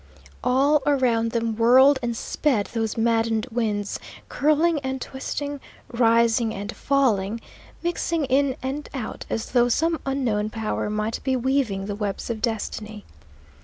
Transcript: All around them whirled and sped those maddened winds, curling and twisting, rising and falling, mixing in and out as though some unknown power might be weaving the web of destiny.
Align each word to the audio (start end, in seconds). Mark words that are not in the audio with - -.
All 0.43 0.81
around 0.87 1.29
them 1.29 1.55
whirled 1.55 1.99
and 2.01 2.17
sped 2.17 2.69
those 2.73 2.97
maddened 2.97 3.45
winds, 3.51 3.99
curling 4.29 4.79
and 4.79 4.99
twisting, 4.99 5.59
rising 5.93 6.55
and 6.55 6.75
falling, 6.75 7.39
mixing 7.83 8.25
in 8.25 8.55
and 8.63 8.89
out 8.95 9.27
as 9.29 9.51
though 9.51 9.69
some 9.69 9.99
unknown 10.03 10.49
power 10.49 10.89
might 10.89 11.23
be 11.23 11.35
weaving 11.35 11.85
the 11.85 11.93
web 11.93 12.17
of 12.29 12.41
destiny. 12.41 13.05